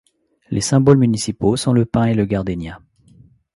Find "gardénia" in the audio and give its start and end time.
2.25-2.81